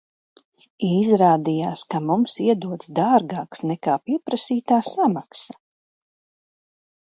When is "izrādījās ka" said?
0.85-2.01